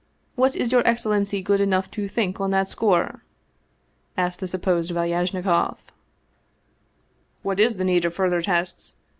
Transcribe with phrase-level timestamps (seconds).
[0.33, 3.23] What is your excellency good enough to think on that score?"
[4.17, 5.77] asked the supposed Valyajnikoff."
[7.43, 8.97] What is the need of further tests